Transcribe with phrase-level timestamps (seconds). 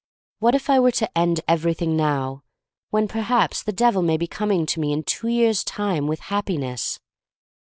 [0.39, 2.41] What if I were to end everything now—
[2.89, 6.99] when perhaps the Devil may be coming to me in two years* time with Happiness?